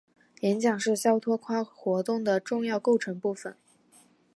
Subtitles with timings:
[0.39, 3.55] 演讲是肖托夸活动的重要构成部分。